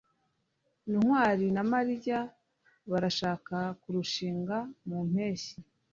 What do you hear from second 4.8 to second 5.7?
mu mpeshyi